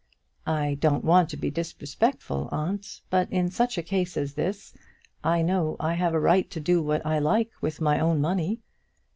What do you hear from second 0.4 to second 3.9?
"I don't want to be disrespectful, aunt; but in such a